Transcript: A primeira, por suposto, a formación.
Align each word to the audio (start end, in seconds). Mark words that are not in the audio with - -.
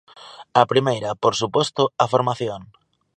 A 0.61 0.63
primeira, 0.71 1.11
por 1.23 1.33
suposto, 1.41 1.83
a 2.03 2.05
formación. 2.13 2.61